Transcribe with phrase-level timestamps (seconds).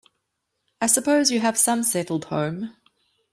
[0.81, 2.73] I suppose you have some settled home.